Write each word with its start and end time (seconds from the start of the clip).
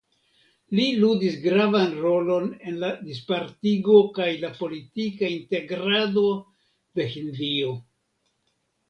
Li 0.77 0.83
ludis 1.01 1.33
gravan 1.41 1.91
rolon 2.05 2.47
en 2.71 2.79
la 2.83 2.89
dispartigo 3.09 3.97
kaj 4.15 4.27
la 4.45 4.49
politika 4.63 5.29
integrado 5.35 6.25
de 7.01 7.07
Hindio. 7.13 7.77